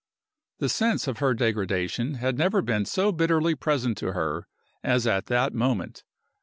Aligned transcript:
The 0.57 0.67
sense 0.67 1.07
of 1.07 1.19
her 1.19 1.35
degradation 1.35 2.15
had 2.15 2.35
never 2.35 2.63
been 2.63 2.85
so 2.85 3.11
bitterly 3.11 3.53
present 3.53 3.99
to 3.99 4.13
her 4.13 4.47
as 4.83 5.05
at 5.05 5.27
that 5.27 5.53
moment. 5.53 6.03